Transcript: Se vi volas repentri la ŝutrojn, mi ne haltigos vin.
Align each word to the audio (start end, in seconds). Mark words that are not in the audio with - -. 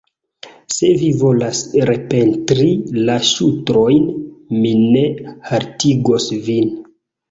Se 0.75 0.87
vi 1.01 1.09
volas 1.19 1.61
repentri 1.91 2.67
la 3.03 3.21
ŝutrojn, 3.35 4.11
mi 4.59 4.77
ne 4.83 5.09
haltigos 5.55 6.31
vin. 6.53 6.79